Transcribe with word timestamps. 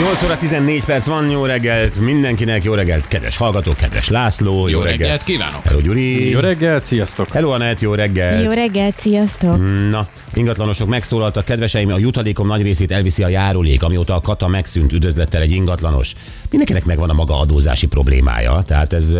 8 0.00 0.22
óra 0.22 0.36
14 0.36 0.84
perc 0.84 1.06
van, 1.06 1.30
jó 1.30 1.44
reggelt 1.44 2.00
mindenkinek, 2.00 2.64
jó 2.64 2.74
reggelt, 2.74 3.08
kedves 3.08 3.36
hallgatók, 3.36 3.76
kedves 3.76 4.08
László, 4.08 4.68
jó, 4.68 4.78
Jó 4.78 4.80
reggelt 4.80 5.22
kívánok! 5.22 5.64
Hello 5.64 5.80
Gyuri. 5.80 6.30
Jó 6.30 6.38
reggelt, 6.38 6.84
sziasztok! 6.84 7.28
Hello 7.32 7.50
Anett, 7.50 7.80
jó 7.80 7.94
reggelt. 7.94 8.44
Jó 8.44 8.50
reggelt, 8.50 8.96
sziasztok! 8.96 9.58
Na, 9.90 10.06
ingatlanosok 10.34 10.88
megszólaltak, 10.88 11.44
kedveseim, 11.44 11.92
a 11.92 11.98
jutalékom 11.98 12.46
nagy 12.46 12.62
részét 12.62 12.92
elviszi 12.92 13.22
a 13.22 13.28
járulék, 13.28 13.82
amióta 13.82 14.14
a 14.14 14.20
kata 14.20 14.48
megszűnt, 14.48 14.92
üdvözlettel 14.92 15.42
egy 15.42 15.50
ingatlanos. 15.50 16.14
Mindenkinek 16.50 16.84
megvan 16.84 17.10
a 17.10 17.12
maga 17.12 17.38
adózási 17.38 17.86
problémája, 17.86 18.62
tehát 18.66 18.92
ez... 18.92 19.16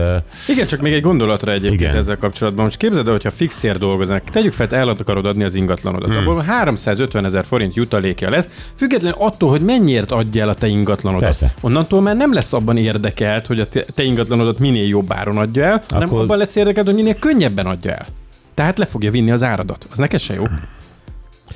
Igen, 0.49 0.67
csak 0.67 0.81
még 0.81 0.93
egy 0.93 1.03
gondolatra 1.03 1.53
egyébként 1.53 1.81
Igen. 1.81 1.97
Ezzel 1.97 2.17
kapcsolatban. 2.17 2.65
Most 2.65 2.77
képzeld 2.77 3.07
el, 3.07 3.13
hogyha 3.13 3.31
fixér 3.31 3.79
dolgoznak, 3.79 4.25
tegyük 4.25 4.53
fel, 4.53 4.67
el 4.71 4.89
akarod 4.89 5.27
adni 5.27 5.45
az 5.45 5.55
ingatlanodat. 5.55 6.09
Hmm. 6.09 6.19
Abból 6.19 6.43
350 6.43 7.25
ezer 7.25 7.45
forint 7.45 7.75
jutalékja 7.75 8.31
lesz, 8.31 8.47
független 8.75 9.15
attól, 9.19 9.51
hogy 9.51 9.61
mennyiért 9.61 10.11
adja 10.11 10.43
el 10.43 10.49
a 10.49 10.55
te 10.55 10.69
ingatlanodat. 10.71 11.29
Persze. 11.29 11.55
Onnantól 11.61 12.01
már 12.01 12.17
nem 12.17 12.33
lesz 12.33 12.53
abban 12.53 12.77
érdekelt, 12.77 13.47
hogy 13.47 13.61
a 13.61 13.69
te, 13.69 14.03
ingatlanodat 14.03 14.59
minél 14.59 14.87
jobb 14.87 15.13
áron 15.13 15.39
adja 15.39 15.65
el, 15.65 15.83
hanem 15.89 16.09
Akkor- 16.09 16.23
abban 16.23 16.39
lesz 16.39 16.57
érdekelt, 16.57 16.87
hogy 16.87 16.95
minél 16.95 17.15
könnyebben 17.15 17.67
adja 17.67 17.93
el. 17.93 18.07
Tehát 18.55 18.79
le 18.79 18.87
fogja 18.87 19.11
vinni 19.11 19.31
az 19.31 19.43
áradat. 19.43 19.87
Az 19.91 19.99
neked 19.99 20.21
se 20.21 20.35
jó? 20.35 20.45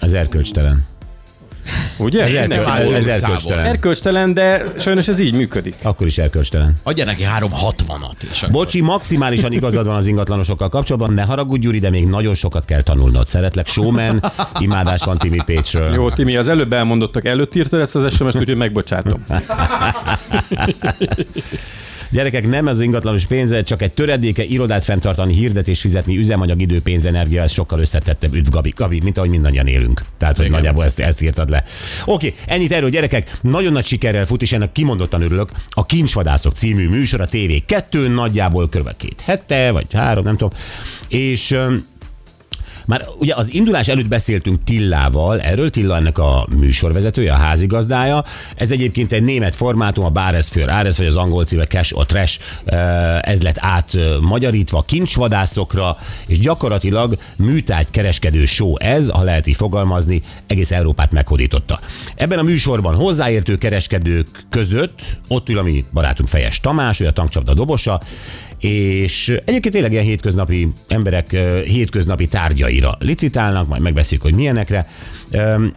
Ez 0.00 0.12
erkölcstelen. 0.12 0.86
Ugye? 1.96 2.38
Ez, 2.40 2.48
nem 2.48 2.64
erkölcstelen. 2.66 3.64
Erkölcstelen, 3.64 4.34
de 4.34 4.62
sajnos 4.78 5.08
ez 5.08 5.18
így 5.18 5.32
működik. 5.32 5.74
Akkor 5.82 6.06
is 6.06 6.18
erkölcstelen. 6.18 6.72
Adja 6.82 7.04
neki 7.04 7.24
360-at. 7.38 8.30
És 8.30 8.42
akkor... 8.42 8.54
Bocsi, 8.54 8.80
maximálisan 8.80 9.52
igazad 9.52 9.86
van 9.86 9.96
az 9.96 10.06
ingatlanosokkal 10.06 10.68
kapcsolatban, 10.68 11.14
ne 11.14 11.22
haragudj 11.22 11.62
Gyuri, 11.64 11.78
de 11.78 11.90
még 11.90 12.06
nagyon 12.06 12.34
sokat 12.34 12.64
kell 12.64 12.82
tanulnod. 12.82 13.26
Szeretlek, 13.26 13.66
showman, 13.66 14.22
imádás 14.58 15.04
van 15.04 15.18
Timi 15.18 15.42
Pécsről. 15.44 15.94
Jó, 15.94 16.10
Timi, 16.10 16.36
az 16.36 16.48
előbb 16.48 16.72
elmondottak 16.72 17.24
előtt 17.26 17.54
írtad 17.54 17.80
ezt 17.80 17.96
az 17.96 18.14
SMS-t, 18.14 18.36
úgyhogy 18.36 18.56
megbocsátom. 18.56 19.22
Gyerekek, 22.10 22.48
nem 22.48 22.66
az 22.66 22.80
ingatlanos 22.80 23.26
pénze, 23.26 23.62
csak 23.62 23.82
egy 23.82 23.92
töredéke 23.92 24.44
irodát 24.44 24.84
fenntartani, 24.84 25.34
hirdetés 25.34 25.80
fizetni, 25.80 26.18
üzemanyag, 26.18 26.60
idő, 26.60 26.80
pénz, 26.82 27.04
energia, 27.04 27.42
ez 27.42 27.52
sokkal 27.52 27.78
összetettebb. 27.78 28.34
Üdv, 28.34 28.50
Gabi, 28.50 28.72
Gabi, 28.76 29.00
mint 29.02 29.16
ahogy 29.16 29.30
mindannyian 29.30 29.66
élünk. 29.66 30.02
Tehát, 30.18 30.36
hogy 30.36 30.44
Igen. 30.44 30.56
nagyjából 30.56 30.84
ezt, 30.84 31.00
ezt 31.00 31.22
írtad 31.22 31.50
le. 31.50 31.53
Oké, 32.04 32.34
ennyit 32.46 32.72
erről, 32.72 32.90
gyerekek. 32.90 33.38
Nagyon 33.40 33.72
nagy 33.72 33.84
sikerrel 33.84 34.26
fut, 34.26 34.42
és 34.42 34.52
ennek 34.52 34.72
kimondottan 34.72 35.22
örülök. 35.22 35.50
A 35.68 35.86
Kincsvadászok 35.86 36.54
című 36.54 36.88
műsor 36.88 37.20
a 37.20 37.28
TV2 37.28 38.14
nagyjából 38.14 38.68
kb. 38.68 38.96
két 38.96 39.20
hete, 39.20 39.70
vagy 39.70 39.86
három, 39.92 40.24
nem 40.24 40.36
tudom. 40.36 40.58
És 41.08 41.56
már 42.86 43.06
ugye 43.18 43.34
az 43.34 43.52
indulás 43.52 43.88
előtt 43.88 44.08
beszéltünk 44.08 44.64
Tillával, 44.64 45.40
erről 45.40 45.70
Tilla 45.70 45.96
ennek 45.96 46.18
a 46.18 46.46
műsorvezetője, 46.56 47.32
a 47.32 47.36
házigazdája. 47.36 48.24
Ez 48.56 48.70
egyébként 48.70 49.12
egy 49.12 49.22
német 49.22 49.56
formátum, 49.56 50.04
a 50.04 50.08
Báres 50.08 50.48
für 50.48 50.70
Áres, 50.70 50.96
vagy 50.96 51.06
az 51.06 51.16
angol 51.16 51.44
címe 51.44 51.64
Cash 51.64 51.96
or 51.96 52.06
Trash, 52.06 52.40
ez 53.20 53.42
lett 53.42 53.56
át 53.58 53.96
magyarítva 54.20 54.82
kincsvadászokra, 54.82 55.96
és 56.26 56.38
gyakorlatilag 56.38 57.16
műtárgy 57.36 57.90
kereskedő 57.90 58.44
show 58.44 58.78
ez, 58.78 59.08
ha 59.08 59.22
lehet 59.22 59.46
így 59.46 59.56
fogalmazni, 59.56 60.22
egész 60.46 60.70
Európát 60.70 61.12
meghódította. 61.12 61.80
Ebben 62.14 62.38
a 62.38 62.42
műsorban 62.42 62.94
hozzáértő 62.94 63.58
kereskedők 63.58 64.28
között 64.50 65.00
ott 65.28 65.48
ül 65.48 65.58
a 65.58 65.62
mi 65.62 65.84
barátunk 65.92 66.28
Fejes 66.28 66.60
Tamás, 66.60 67.00
ő 67.00 67.06
a 67.06 67.12
tankcsapda 67.12 67.54
dobosa, 67.54 68.00
és 68.64 69.28
egyébként 69.44 69.74
tényleg 69.74 69.92
ilyen 69.92 70.04
hétköznapi 70.04 70.68
emberek 70.88 71.30
hétköznapi 71.66 72.28
tárgyaira 72.28 72.96
licitálnak, 73.00 73.68
majd 73.68 73.82
megbeszéljük, 73.82 74.26
hogy 74.26 74.34
milyenekre. 74.34 74.88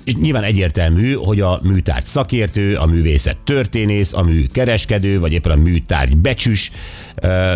És 0.03 0.13
nyilván 0.13 0.43
egyértelmű, 0.43 1.13
hogy 1.13 1.41
a 1.41 1.59
műtárgy 1.63 2.05
szakértő, 2.05 2.75
a 2.75 2.85
művészet 2.85 3.37
történész, 3.37 4.13
a 4.13 4.21
mű 4.21 4.45
kereskedő, 4.45 5.19
vagy 5.19 5.31
éppen 5.31 5.51
a 5.51 5.55
műtárgy 5.55 6.17
becsüs 6.17 6.71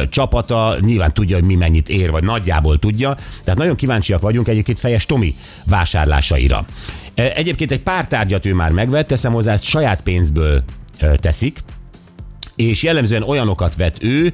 csapata 0.09 0.77
nyilván 0.79 1.13
tudja, 1.13 1.35
hogy 1.35 1.45
mi 1.45 1.55
mennyit 1.55 1.89
ér, 1.89 2.11
vagy 2.11 2.23
nagyjából 2.23 2.79
tudja. 2.79 3.17
Tehát 3.43 3.59
nagyon 3.59 3.75
kíváncsiak 3.75 4.21
vagyunk 4.21 4.47
egyébként 4.47 4.79
Fejes 4.79 5.05
Tomi 5.05 5.35
vásárlásaira. 5.65 6.65
Egyébként 7.13 7.71
egy 7.71 7.81
pár 7.81 8.07
tárgyat 8.07 8.45
ő 8.45 8.53
már 8.53 8.71
megvett, 8.71 9.07
teszem 9.07 9.33
hozzá, 9.33 9.51
ezt 9.53 9.63
saját 9.63 10.01
pénzből 10.01 10.63
teszik, 11.15 11.59
és 12.55 12.83
jellemzően 12.83 13.23
olyanokat 13.23 13.75
vett 13.75 14.03
ő, 14.03 14.33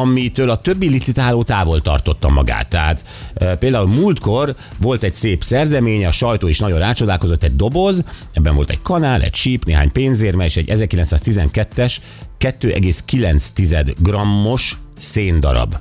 amitől 0.00 0.50
a 0.50 0.58
többi 0.58 0.88
licitáló 0.88 1.42
távol 1.42 1.80
tartotta 1.80 2.28
magát. 2.28 2.68
Tehát 2.68 3.04
e, 3.34 3.56
például 3.56 3.86
múltkor 3.86 4.54
volt 4.78 5.02
egy 5.02 5.14
szép 5.14 5.42
szerzemény, 5.42 6.06
a 6.06 6.10
sajtó 6.10 6.48
is 6.48 6.58
nagyon 6.58 6.78
rácsodálkozott, 6.78 7.42
egy 7.42 7.56
doboz, 7.56 8.04
ebben 8.32 8.54
volt 8.54 8.70
egy 8.70 8.82
kanál, 8.82 9.22
egy 9.22 9.34
síp, 9.34 9.64
néhány 9.64 9.92
pénzérme 9.92 10.44
és 10.44 10.56
egy 10.56 10.70
1912-es 10.70 11.96
2,9 12.38 13.94
grammos 13.98 14.78
széndarab. 14.98 15.76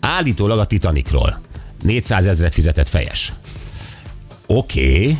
Állítólag 0.00 0.58
a 0.58 0.66
Titanicról. 0.66 1.40
400 1.82 2.26
ezret 2.26 2.54
fizetett 2.54 2.88
fejes. 2.88 3.32
Oké, 4.46 5.00
okay. 5.00 5.18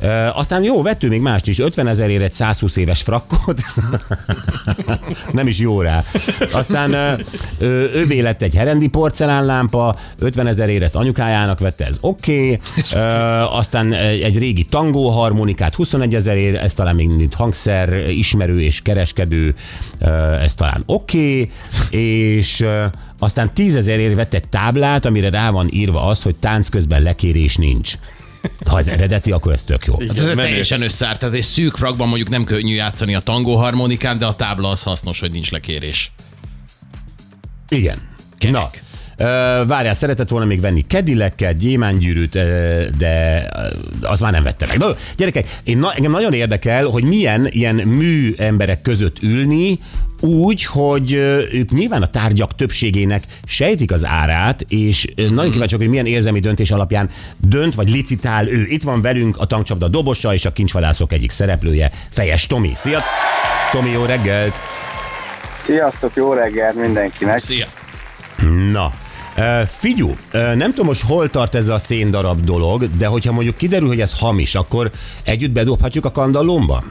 E, 0.00 0.30
aztán 0.30 0.62
jó, 0.62 0.82
vettő 0.82 1.08
még 1.08 1.20
mást 1.20 1.48
is, 1.48 1.58
50 1.58 1.86
ezerért 1.86 2.22
egy 2.22 2.32
120 2.32 2.76
éves 2.76 3.02
frakkot, 3.02 3.60
nem 5.32 5.46
is 5.46 5.58
jó 5.58 5.80
rá. 5.80 6.04
Aztán 6.52 6.92
ö, 6.92 7.14
ö, 7.58 7.66
ővé 7.94 8.20
lett 8.20 8.42
egy 8.42 8.54
herendi 8.54 8.86
porcelánlámpa, 8.86 9.96
50 10.18 10.46
ezerért 10.46 10.82
ezt 10.82 10.96
anyukájának 10.96 11.60
vette, 11.60 11.86
ez 11.86 11.98
oké. 12.00 12.60
Okay. 12.92 13.08
Aztán 13.50 13.92
egy 13.92 14.38
régi 14.38 14.64
tangó 14.64 15.08
harmonikát 15.08 15.74
21 15.74 16.14
ezerért, 16.14 16.62
ez 16.62 16.74
talán 16.74 16.94
még 16.94 17.08
mint 17.08 17.34
hangszer 17.34 18.10
ismerő 18.10 18.60
és 18.60 18.82
kereskedő, 18.82 19.54
ö, 19.98 20.06
ez 20.32 20.54
talán 20.54 20.82
oké. 20.86 21.40
Okay. 21.40 22.00
És 22.00 22.60
ö, 22.60 22.84
aztán 23.18 23.54
10 23.54 23.76
ezerért 23.76 24.14
vett 24.14 24.34
egy 24.34 24.48
táblát, 24.48 25.04
amire 25.04 25.30
rá 25.30 25.50
van 25.50 25.68
írva 25.70 26.02
az, 26.06 26.22
hogy 26.22 26.34
tánc 26.36 26.68
közben 26.68 27.02
lekérés 27.02 27.56
nincs. 27.56 27.94
Ha 28.66 28.78
ez 28.78 28.88
eredeti, 28.88 29.32
akkor 29.32 29.52
ez 29.52 29.64
tök 29.64 29.84
jó. 29.86 29.98
Hát 30.08 30.18
ez 30.18 30.24
menő. 30.24 30.40
teljesen 30.40 30.82
összeárt, 30.82 31.18
tehát 31.18 31.34
egy 31.34 31.42
szűk 31.42 31.74
frakban 31.74 32.08
mondjuk 32.08 32.28
nem 32.28 32.44
könnyű 32.44 32.74
játszani 32.74 33.14
a 33.14 33.20
tangó 33.20 33.56
harmonikán, 33.56 34.18
de 34.18 34.26
a 34.26 34.34
tábla 34.34 34.68
az 34.68 34.82
hasznos, 34.82 35.20
hogy 35.20 35.30
nincs 35.30 35.50
lekérés. 35.50 36.12
Igen. 37.68 37.98
Kerek. 38.38 38.54
Na, 38.54 38.70
várjál, 39.64 39.92
szeretett 39.92 40.28
volna 40.28 40.46
még 40.46 40.60
venni 40.60 40.86
kedilekket, 40.86 41.56
gyémánygyűrűt, 41.56 42.32
de 42.98 43.46
ö, 43.54 43.66
azt 44.02 44.20
már 44.20 44.32
nem 44.32 44.42
vette 44.42 44.66
meg. 44.66 44.78
Na, 44.78 44.96
gyerekek, 45.16 45.60
én 45.64 45.78
na, 45.78 45.92
engem 45.92 46.10
nagyon 46.10 46.32
érdekel, 46.32 46.84
hogy 46.84 47.04
milyen 47.04 47.46
ilyen 47.50 47.74
mű 47.74 48.34
emberek 48.36 48.82
között 48.82 49.22
ülni, 49.22 49.78
úgy, 50.20 50.64
hogy 50.64 51.12
ők 51.52 51.70
nyilván 51.70 52.02
a 52.02 52.06
tárgyak 52.06 52.54
többségének 52.54 53.22
sejtik 53.46 53.92
az 53.92 54.04
árát, 54.04 54.64
és 54.68 55.06
ö, 55.14 55.22
nagyon 55.22 55.50
kíváncsi 55.50 55.58
vagyok, 55.58 55.80
hogy 55.80 55.88
milyen 55.88 56.06
érzelmi 56.06 56.40
döntés 56.40 56.70
alapján 56.70 57.10
dönt 57.38 57.74
vagy 57.74 57.90
licitál 57.90 58.48
ő. 58.48 58.64
Itt 58.64 58.82
van 58.82 59.00
velünk 59.00 59.36
a 59.36 59.46
tankcsapda 59.46 59.88
dobosa 59.88 60.32
és 60.32 60.44
a 60.44 60.52
kincsvadászok 60.52 61.12
egyik 61.12 61.30
szereplője, 61.30 61.90
Fejes 62.10 62.46
Tomi. 62.46 62.70
Szia! 62.74 63.02
Tomi, 63.72 63.90
jó 63.90 64.04
reggelt! 64.04 64.54
Sziasztok, 65.64 66.10
jó 66.14 66.32
reggelt 66.32 66.74
mindenkinek. 66.74 67.38
Szia! 67.38 67.66
Na, 68.72 68.92
figyú, 69.66 70.14
nem 70.32 70.70
tudom 70.70 70.86
most 70.86 71.02
hol 71.02 71.30
tart 71.30 71.54
ez 71.54 71.68
a 71.68 71.78
széndarab 71.78 72.44
dolog, 72.44 72.96
de 72.96 73.06
hogyha 73.06 73.32
mondjuk 73.32 73.56
kiderül, 73.56 73.88
hogy 73.88 74.00
ez 74.00 74.18
hamis, 74.18 74.54
akkor 74.54 74.90
együtt 75.24 75.50
bedobhatjuk 75.50 76.04
a 76.04 76.10
kandallomba? 76.10 76.84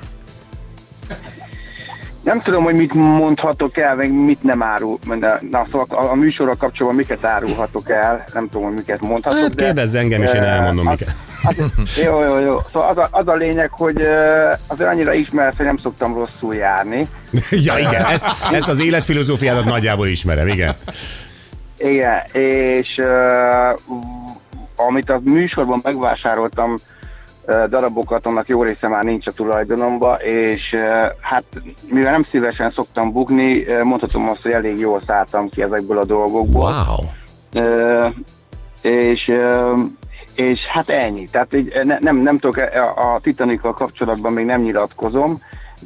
Nem 2.26 2.42
tudom, 2.42 2.64
hogy 2.64 2.76
mit 2.76 2.94
mondhatok 2.94 3.78
el, 3.78 3.96
meg 3.96 4.12
mit 4.12 4.44
nem 4.44 4.64
árul. 4.64 4.98
Na, 5.52 5.66
szóval 5.72 5.86
a, 5.90 6.12
a 6.12 6.16
műsorral 6.16 6.56
kapcsolatban 6.56 6.96
miket 6.96 7.26
árulhatok 7.26 7.90
el, 7.90 8.24
nem 8.34 8.50
tudom, 8.50 8.68
hogy 8.68 8.76
miket 8.76 9.02
mondhatok. 9.02 9.40
Hát 9.40 9.56
de- 9.56 9.64
kérdezz 9.64 9.96
engem, 9.96 10.22
és 10.22 10.34
én 10.34 10.42
elmondom, 10.44 10.88
az- 10.88 11.00
miket. 11.00 11.16
az- 11.44 12.04
Jó, 12.04 12.24
jó, 12.24 12.40
jó. 12.40 12.58
Szóval 12.74 12.90
az 12.90 12.98
a, 12.98 13.08
az 13.12 13.28
a 13.28 13.36
lényeg, 13.36 13.70
hogy 13.72 14.02
azért 14.68 14.90
annyira 14.90 15.14
ismert, 15.14 15.56
hogy 15.58 15.66
nem 15.66 15.78
szoktam 15.78 16.14
rosszul 16.14 16.56
járni. 16.56 17.08
ja, 17.68 17.78
igen, 17.78 18.06
ezt, 18.06 18.28
ezt 18.52 18.68
az 18.68 18.82
életfilozófiádat 18.82 19.66
nagyjából 19.66 20.08
ismerem, 20.08 20.48
igen. 20.48 20.76
Igen, 21.78 22.24
és 22.32 22.88
uh, 22.98 23.80
amit 24.76 25.10
a 25.10 25.20
műsorban 25.24 25.80
megvásároltam 25.84 26.76
darabokat, 27.46 28.26
annak 28.26 28.48
jó 28.48 28.64
része 28.64 28.88
már 28.88 29.04
nincs 29.04 29.28
a 29.28 29.32
tulajdonomba, 29.32 30.16
és 30.16 30.76
hát 31.20 31.44
mivel 31.90 32.12
nem 32.12 32.24
szívesen 32.24 32.72
szoktam 32.76 33.12
bugni, 33.12 33.58
uh, 33.58 33.84
mondhatom 33.84 34.30
azt, 34.30 34.42
hogy 34.42 34.52
elég 34.52 34.80
jól 34.80 35.02
szálltam 35.06 35.50
ki 35.50 35.62
ezekből 35.62 35.98
a 35.98 36.06
dolgokból. 36.06 36.74
Wow. 36.74 37.64
És, 38.82 39.32
és 40.36 40.60
hát 40.74 40.90
ennyi. 40.90 41.28
Tehát 41.32 41.56
így 41.56 41.74
ne, 41.84 41.98
nem, 42.00 42.18
nem 42.18 42.40
tudok, 42.40 42.58
a, 42.58 43.14
a 43.14 43.20
Titanikkal 43.20 43.74
kapcsolatban 43.74 44.34
még 44.34 44.46
nem 44.46 44.62
nyilatkozom, 44.62 45.42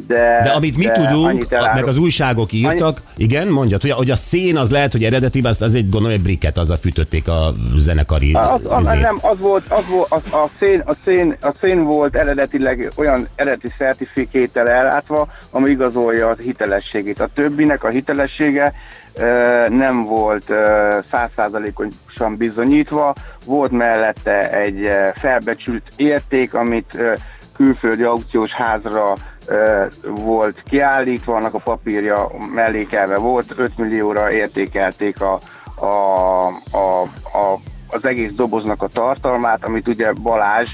De, 0.08 0.40
De 0.44 0.50
amit 0.50 0.78
mi 0.78 0.86
de 0.86 0.92
tudunk, 0.92 1.46
a, 1.52 1.72
meg 1.74 1.88
az 1.88 1.98
újságok 1.98 2.52
írtak, 2.52 3.02
igen, 3.18 3.48
mondjad, 3.48 3.82
hogy 3.82 3.90
a, 3.90 3.96
hogy 3.96 4.12
a 4.12 4.16
szén 4.16 4.58
az 4.58 4.72
lehet, 4.72 4.92
hogy 4.92 5.04
eredeti, 5.04 5.40
az, 5.44 5.62
az 5.62 5.76
egy 5.76 5.90
gondolom 5.90 6.16
egy 6.16 6.22
briket, 6.22 6.58
azzal 6.58 6.78
fűtötték 6.78 7.28
a 7.28 7.54
zenekari 7.76 8.34
Az, 8.34 8.62
az, 8.64 8.88
izét. 8.88 9.02
nem, 9.02 9.18
az 9.22 9.40
volt, 9.40 9.64
az 9.70 9.84
volt 9.90 10.12
az, 10.12 10.22
a, 10.32 10.50
szén, 10.60 10.84
a, 10.86 10.94
szén, 11.06 11.36
a 11.42 11.52
szén 11.62 11.84
volt 11.84 12.16
eredetileg 12.16 12.92
olyan 12.96 13.28
eredeti 13.36 13.68
certifikéttel 13.78 14.70
ellátva, 14.70 15.28
ami 15.52 15.70
igazolja 15.70 16.30
az 16.30 16.38
hitelességét. 16.40 17.22
A 17.22 17.30
többinek 17.34 17.84
a 17.84 17.90
hitelessége 17.90 18.74
nem 19.70 20.06
volt 20.06 20.52
százszázalékosan 21.10 22.36
bizonyítva, 22.38 23.14
volt 23.46 23.72
mellette 23.72 24.52
egy 24.52 24.88
felbecsült 25.16 25.84
érték, 25.96 26.54
amit 26.54 26.98
külföldi 27.60 28.04
aukciós 28.04 28.52
házra 28.52 29.14
volt 30.04 30.64
kiállítva, 30.70 31.36
annak 31.36 31.54
a 31.54 31.60
papírja 31.60 32.32
mellékelve 32.54 33.18
volt, 33.18 33.54
5 33.58 33.78
millióra 33.78 34.32
értékelték 34.32 35.22
a, 35.22 35.40
a, 35.76 36.48
a, 36.72 37.02
a, 37.34 37.60
az 37.88 38.06
egész 38.06 38.32
doboznak 38.32 38.82
a 38.82 38.88
tartalmát, 38.88 39.66
amit 39.66 39.88
ugye 39.88 40.12
Balázs 40.14 40.70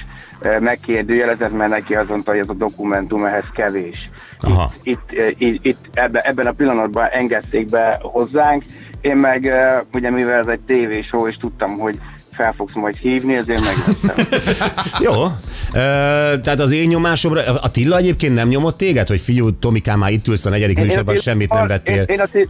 megkérdőjelezett, 0.60 1.52
mert 1.52 1.70
neki 1.70 1.94
azt 1.94 2.08
mondta, 2.08 2.30
hogy 2.30 2.40
ez 2.40 2.48
a 2.48 2.54
dokumentum 2.54 3.24
ehhez 3.24 3.50
kevés. 3.54 4.10
Aha. 4.40 4.70
Itt, 4.82 5.12
ö, 5.12 5.28
itt, 5.38 5.64
itt 5.64 5.84
ebbe, 5.92 6.20
ebben 6.20 6.46
a 6.46 6.52
pillanatban 6.52 7.08
engedték 7.10 7.70
be 7.70 7.98
hozzánk, 8.02 8.64
én 9.00 9.16
meg 9.16 9.54
ugye 9.92 10.10
mivel 10.10 10.38
ez 10.38 10.46
egy 10.46 10.60
tévéshow, 10.60 11.28
és 11.28 11.36
tudtam, 11.36 11.78
hogy 11.78 11.98
fel 12.36 12.52
fogsz 12.56 12.74
majd 12.74 12.96
hívni, 12.96 13.36
ezért 13.36 13.60
megvettem. 13.60 14.26
Jó. 15.06 15.12
Ö, 15.72 15.80
tehát 16.42 16.60
az 16.60 16.72
én 16.72 16.88
nyomásomra, 16.88 17.40
a 17.60 17.70
Tilla 17.70 17.96
egyébként 17.96 18.34
nem 18.34 18.48
nyomott 18.48 18.76
téged, 18.76 19.08
hogy 19.08 19.20
fiú, 19.20 19.58
Tomikám, 19.58 19.98
már 19.98 20.10
itt 20.10 20.26
ülsz 20.28 20.44
a 20.44 20.50
negyedik 20.50 20.78
műsorban, 20.78 21.14
Én- 21.14 21.20
semmit 21.20 21.52
nem 21.52 21.66
vettél. 21.66 21.96
Én, 21.96 22.04
én 22.06 22.20
a 22.20 22.26
Ti- 22.26 22.48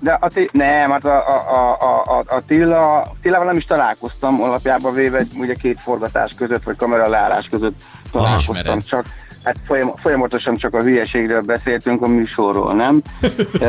de 0.00 0.18
a 0.20 0.28
Ti- 0.28 0.50
nem, 0.52 0.90
hát 0.90 1.04
a, 1.04 1.16
a, 1.28 1.76
a, 1.80 2.18
a, 2.18 2.24
a, 2.36 2.42
Tilla, 2.46 3.12
Tillával 3.22 3.46
nem 3.46 3.56
is 3.56 3.64
találkoztam 3.64 4.42
alapjában 4.42 4.94
véve, 4.94 5.26
ugye 5.38 5.54
két 5.54 5.80
forgatás 5.80 6.34
között, 6.36 6.62
vagy 6.62 6.76
kameraleállás 6.76 7.48
között 7.50 7.82
találkoztam, 8.12 8.78
csak 8.80 9.04
hát 9.44 9.56
folyam, 9.66 9.94
folyamatosan 10.02 10.56
csak 10.56 10.74
a 10.74 10.82
hülyeségről 10.82 11.40
beszéltünk 11.40 12.02
a 12.02 12.06
műsorról, 12.06 12.74
nem? 12.74 13.02
e, 13.20 13.66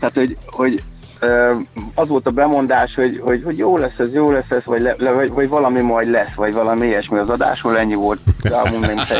tehát, 0.00 0.14
hogy, 0.14 0.36
hogy 0.46 0.82
az 1.94 2.08
volt 2.08 2.26
a 2.26 2.30
bemondás, 2.30 2.92
hogy, 2.94 3.20
hogy, 3.22 3.42
hogy 3.44 3.58
jó 3.58 3.76
lesz 3.76 3.98
ez, 3.98 4.12
jó 4.12 4.30
lesz 4.30 4.44
ez, 4.48 4.62
vagy, 4.64 4.80
le, 4.80 4.94
le, 4.98 5.10
vagy, 5.10 5.30
vagy 5.30 5.48
valami 5.48 5.80
majd 5.80 6.10
lesz, 6.10 6.34
vagy 6.36 6.54
valami 6.54 6.86
ilyesmi 6.86 7.18
az 7.18 7.28
adásról, 7.28 7.78
ennyi 7.78 7.94
volt. 7.94 8.20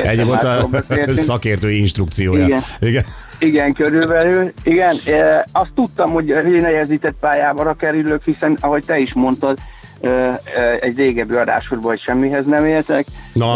Ennyi 0.04 0.22
volt 0.24 0.44
a 0.44 0.68
szakértői 1.14 1.78
instrukciója. 1.78 2.44
Igen. 2.44 2.62
Igen. 2.80 3.04
Igen, 3.38 3.72
körülbelül. 3.72 4.52
Igen, 4.62 4.96
e, 5.06 5.46
azt 5.52 5.70
tudtam, 5.74 6.10
hogy 6.10 6.24
nehezített 6.44 7.14
pályára 7.20 7.74
kerülök, 7.74 8.22
hiszen, 8.24 8.58
ahogy 8.60 8.84
te 8.86 8.98
is 8.98 9.14
mondtad, 9.14 9.58
egy 10.80 10.96
régebbi 10.96 11.34
adásodban, 11.34 11.90
hogy 11.90 12.00
semmihez 12.00 12.46
nem 12.46 12.66
értek. 12.66 13.06
Na, 13.32 13.46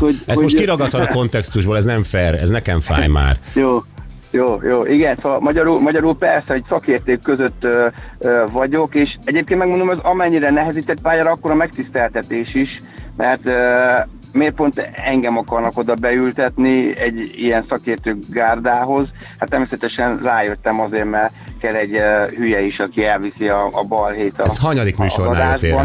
hogy- 0.00 0.14
ezt 0.14 0.24
hogy- 0.26 0.42
most 0.42 0.56
kiragadtad 0.56 1.00
a 1.00 1.06
kontextusból, 1.08 1.76
ez 1.76 1.84
nem 1.84 2.02
fair, 2.02 2.34
ez 2.34 2.48
nekem 2.48 2.80
fáj 2.80 3.06
már. 3.18 3.36
Jó, 3.54 3.82
jó, 4.30 4.58
jó, 4.62 4.86
igen, 4.86 5.18
szóval 5.22 5.40
magyarul, 5.40 5.80
magyarul 5.80 6.16
persze, 6.16 6.52
hogy 6.52 6.64
szakértők 6.68 7.22
között 7.22 7.64
ö, 7.64 7.86
ö, 8.18 8.44
vagyok, 8.52 8.94
és 8.94 9.18
egyébként 9.24 9.58
megmondom, 9.58 9.86
hogy 9.86 10.00
amennyire 10.02 10.50
nehezített 10.50 11.00
pályára, 11.00 11.30
akkor 11.30 11.50
a 11.50 11.54
megtiszteltetés 11.54 12.54
is, 12.54 12.82
mert 13.16 13.46
ö, 13.46 13.94
miért 14.32 14.54
pont 14.54 14.90
engem 14.94 15.38
akarnak 15.38 15.78
oda 15.78 15.94
beültetni 15.94 16.98
egy 16.98 17.32
ilyen 17.36 17.66
szakértő 17.68 18.18
gárdához? 18.28 19.08
Hát 19.38 19.50
természetesen 19.50 20.18
rájöttem 20.22 20.80
azért, 20.80 21.10
mert 21.10 21.32
kell 21.60 21.74
egy 21.74 21.94
ö, 21.94 22.26
hülye 22.36 22.60
is, 22.60 22.78
aki 22.78 23.04
elviszi 23.04 23.48
a, 23.48 23.68
a 23.72 23.82
balhét 23.82 24.40
a 24.40 24.44
Ez 24.44 24.58
hanyadik 24.58 24.98
az 24.98 25.16
jöttél 25.16 25.76
rá? 25.76 25.84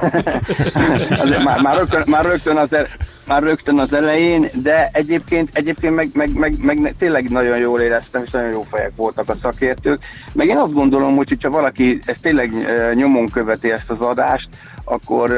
Azért 1.22 1.44
már, 1.44 1.60
már, 1.60 1.76
rögtön, 1.76 2.02
már, 2.06 2.24
rögtön 2.24 2.56
az 2.56 2.72
el, 2.72 2.86
már 3.26 3.42
rögtön 3.42 3.78
az 3.78 3.92
elején, 3.92 4.48
de 4.62 4.90
egyébként, 4.92 5.50
egyébként 5.52 5.94
meg, 5.94 6.08
meg, 6.12 6.38
meg, 6.38 6.58
meg 6.58 6.94
tényleg 6.98 7.30
nagyon 7.30 7.58
jól 7.58 7.80
éreztem, 7.80 8.22
és 8.24 8.30
nagyon 8.30 8.52
jó 8.52 8.66
fejek 8.70 8.92
voltak 8.96 9.28
a 9.28 9.36
szakértők. 9.42 10.02
Meg 10.32 10.46
én 10.46 10.56
azt 10.56 10.72
gondolom, 10.72 11.16
hogy 11.16 11.36
ha 11.42 11.50
valaki 11.50 11.98
ezt 12.04 12.22
tényleg 12.22 12.54
nyomon 12.94 13.28
követi 13.28 13.70
ezt 13.70 13.90
az 13.90 14.00
adást, 14.00 14.48
akkor 14.84 15.30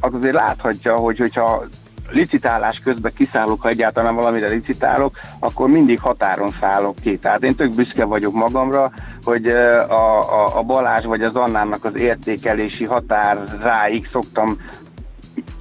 az 0.00 0.14
azért 0.14 0.34
láthatja, 0.34 0.94
hogy 0.94 1.18
hogyha 1.18 1.64
licitálás 2.10 2.80
közben 2.84 3.12
kiszállok, 3.16 3.62
ha 3.62 3.68
egyáltalán 3.68 4.14
valamire 4.14 4.48
licitálok, 4.48 5.18
akkor 5.38 5.68
mindig 5.68 6.00
határon 6.00 6.54
szállok 6.60 6.96
ki. 7.02 7.18
Tehát 7.18 7.42
én 7.42 7.54
tök 7.54 7.74
büszke 7.74 8.04
vagyok 8.04 8.34
magamra, 8.34 8.90
hogy 9.24 9.46
a, 9.46 10.20
a, 10.20 10.58
a 10.58 10.62
Balázs 10.62 11.04
vagy 11.04 11.20
az 11.20 11.34
Annának 11.34 11.84
az 11.84 11.96
értékelési 11.96 12.84
határáig 12.84 14.08
szoktam 14.12 14.58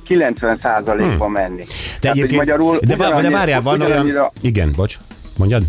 90%-ba 0.07 1.27
menni. 1.27 1.65
Te 1.99 2.09
hogy 2.09 2.19
egyébként, 2.19 2.45
de, 2.85 2.95
vá- 2.95 3.21
de 3.21 3.29
várjál, 3.29 3.61
van 3.61 3.81
olyan... 3.81 4.31
Igen, 4.41 4.73
bocs, 4.75 4.97
mondjad. 5.37 5.63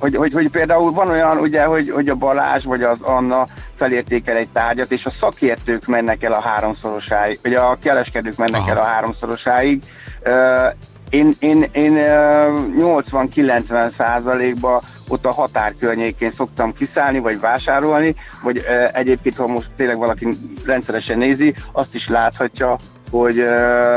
Hogy, 0.00 0.16
hogy, 0.16 0.32
hogy 0.32 0.50
például 0.50 0.92
van 0.92 1.08
olyan, 1.08 1.38
ugye, 1.38 1.64
hogy, 1.64 1.90
hogy 1.90 2.08
a 2.08 2.14
Balázs 2.14 2.64
vagy 2.64 2.82
az 2.82 2.98
Anna 3.00 3.46
felértékel 3.76 4.36
egy 4.36 4.48
tárgyat, 4.52 4.92
és 4.92 5.04
a 5.04 5.12
szakértők 5.20 5.86
mennek 5.86 6.22
el 6.22 6.32
a 6.32 6.40
háromszorosáig, 6.40 7.38
vagy 7.42 7.54
a 7.54 7.78
kereskedők 7.82 8.36
mennek 8.36 8.60
Aha. 8.60 8.70
el 8.70 8.78
a 8.78 8.84
háromszorosáig. 8.84 9.82
Ö, 10.22 10.66
Én, 11.10 11.32
én, 11.38 11.68
én 11.72 11.96
ö, 11.96 12.60
80-90 12.80 13.96
százalékba 13.96 14.80
ott 15.08 15.24
a 15.26 15.32
határ 15.32 15.74
környékén 15.78 16.30
szoktam 16.30 16.74
kiszállni, 16.74 17.18
vagy 17.18 17.40
vásárolni, 17.40 18.14
vagy 18.42 18.56
ö, 18.56 18.84
egyébként, 18.92 19.36
ha 19.36 19.46
most 19.46 19.68
tényleg 19.76 19.98
valaki 19.98 20.28
rendszeresen 20.64 21.18
nézi, 21.18 21.54
azt 21.72 21.94
is 21.94 22.06
láthatja, 22.08 22.76
hogy 23.10 23.36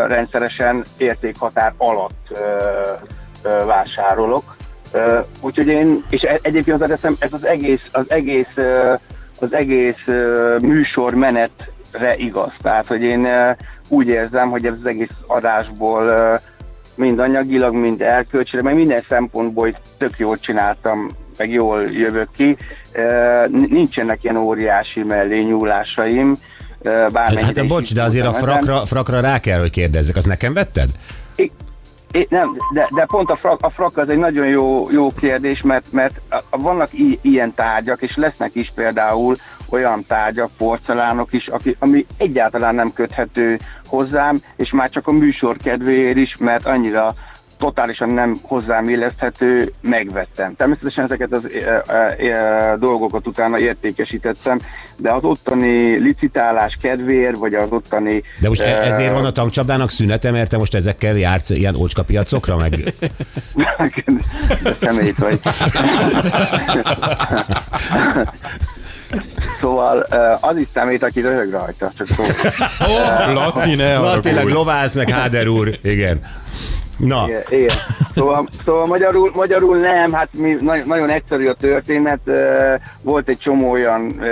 rendszeresen 0.08 0.84
értékhatár 0.98 1.74
alatt 1.78 2.40
vásárolok. 3.66 4.56
Ö, 4.94 5.20
Úgyhogy 5.42 5.68
én, 5.68 6.04
és 6.10 6.22
e- 6.22 6.40
egyébként 6.42 6.80
hozzáteszem, 6.80 7.16
ez 7.20 7.34
az 7.34 7.46
egész, 7.46 7.88
az 7.92 8.06
egész, 8.12 8.48
ö, 8.56 8.94
az 9.40 9.54
egész 9.54 10.04
ö, 10.06 10.58
műsor 10.62 11.14
menetre 11.14 12.16
igaz. 12.18 12.52
Tehát, 12.62 12.88
hogy 12.88 13.02
én 13.02 13.26
ö, 13.26 13.52
úgy 13.88 14.08
érzem, 14.08 14.50
hogy 14.50 14.66
ez 14.66 14.74
az 14.82 14.88
egész 14.88 15.10
adásból 15.28 16.08
ö, 16.08 16.36
mind 16.96 17.20
anyagilag, 17.20 17.74
mind 17.74 18.02
erkölcsileg, 18.02 18.66
meg 18.66 18.76
minden 18.76 19.04
szempontból 19.10 19.64
hogy 19.64 19.76
tök 19.98 20.14
jól 20.18 20.38
csináltam, 20.38 21.10
meg 21.38 21.52
jól 21.52 21.84
jövök 21.92 22.28
ki. 22.36 22.58
N- 23.48 23.70
Nincsenek 23.70 24.24
ilyen 24.24 24.38
óriási 24.38 25.04
mellényúlásaim. 25.04 26.36
ö, 26.82 26.90
bármennyire 27.12 27.46
Hát 27.46 27.58
is 27.58 27.68
bocs, 27.68 27.94
de 27.94 28.04
azért 28.04 28.26
a 28.28 28.34
frakra, 28.34 28.86
frakra 28.86 29.20
rá 29.20 29.40
kell, 29.40 29.60
hogy 29.60 29.70
kérdezzek. 29.70 30.16
Azt 30.16 30.28
nekem 30.28 30.54
vetted? 30.54 30.90
I- 31.36 31.52
I- 32.16 32.28
nem, 32.30 32.58
de, 32.74 32.88
de 32.96 33.06
pont 33.06 33.30
a 33.30 33.36
frak, 33.36 33.62
a 33.62 33.70
frak 33.70 33.98
az 33.98 34.10
egy 34.10 34.18
nagyon 34.18 34.48
jó, 34.48 34.92
jó 34.92 35.08
kérdés, 35.20 35.62
mert, 35.62 35.92
mert 35.92 36.22
vannak 36.50 36.94
i, 36.94 37.20
ilyen 37.22 37.54
tárgyak, 37.54 38.02
és 38.02 38.16
lesznek 38.16 38.56
is 38.56 38.72
például 38.76 39.36
olyan 39.70 40.06
tárgyak, 40.08 40.50
porcelánok 40.58 41.34
is, 41.34 41.48
aki, 41.48 41.76
ami 41.80 42.06
egyáltalán 42.18 42.76
nem 42.76 42.94
köthető 42.94 43.60
hozzám, 43.86 44.36
és 44.56 44.72
már 44.72 44.90
csak 44.90 45.08
a 45.08 45.12
műsor 45.12 45.58
kedvéért 45.58 46.18
is, 46.18 46.38
mert 46.40 46.66
annyira 46.66 47.14
totálisan 47.64 48.10
nem 48.10 48.36
hozzám 48.42 48.90
illeszthető, 48.90 49.74
megvettem. 49.82 50.56
Természetesen 50.56 51.04
ezeket 51.04 51.32
az 51.32 51.42
e, 51.54 51.84
e, 51.88 52.16
e, 52.18 52.78
dolgokat 52.78 53.28
utána 53.28 53.60
értékesítettem, 53.60 54.60
de 54.98 55.12
az 55.12 55.24
ottani 55.24 55.98
licitálás 55.98 56.78
kedvéért, 56.82 57.38
vagy 57.38 57.54
az 57.54 57.68
ottani... 57.70 58.24
De 58.42 58.48
most 58.48 58.62
e- 58.62 58.82
ezért 58.82 59.14
van 59.14 59.26
a 59.26 59.32
tankcsapdának 59.32 59.90
szünete, 59.90 60.32
mert 60.32 60.50
te 60.50 60.58
most 60.58 60.76
ezekkel 60.76 61.18
jársz 61.18 61.50
ilyen 61.50 61.76
ócska 61.76 62.04
piacokra, 62.04 62.58
meg... 62.58 62.76
De 63.56 64.76
szemét 64.82 65.18
vagy. 65.18 65.40
Szóval 69.60 70.00
az 70.42 70.58
is 70.58 70.68
szemét, 70.74 71.04
aki 71.04 71.22
röhög 71.22 71.52
rajta, 71.52 71.92
csak 71.98 72.08
szó. 72.08 72.24
Laci, 73.34 73.76
ne 73.76 74.20
tényleg 74.20 74.48
lovász, 74.48 74.94
meg 74.94 75.10
Háder 75.10 75.48
úr, 75.48 75.80
igen. 75.84 76.22
Na, 76.98 77.26
Igen, 77.28 77.42
igen. 77.50 77.76
Szóval, 78.16 78.48
szóval 78.66 78.86
magyarul, 78.86 79.32
magyarul 79.36 79.78
nem, 79.78 80.12
hát 80.12 80.30
mi, 80.38 80.56
nagyon, 80.84 81.10
egyszerű 81.10 81.48
a 81.48 81.54
történet. 81.56 82.20
Volt 83.02 83.30
egy 83.30 83.38
csomó 83.40 83.72
olyan 83.72 84.24